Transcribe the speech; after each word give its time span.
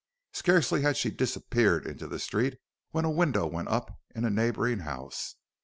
Scarcely 0.33 0.81
had 0.81 0.97
she 0.97 1.11
disappeared 1.11 1.85
into 1.85 2.07
the 2.07 2.17
street 2.17 2.57
when 2.89 3.05
a 3.05 3.11
window 3.11 3.45
went 3.45 3.67
up 3.67 3.99
in 4.15 4.25
a 4.25 4.31
neighboring 4.31 4.79
house. 4.79 5.35